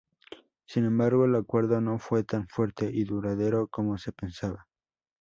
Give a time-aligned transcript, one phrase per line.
[0.65, 4.65] Sin embargo, el acuerdo no fue tan fuerte y duradero como se pensaba.